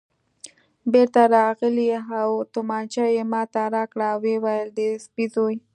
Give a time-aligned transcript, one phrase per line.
[0.93, 1.89] بېرته راغلی
[2.19, 5.55] او تومانچه یې ما ته راکړل، ویې ویل: د سپي زوی.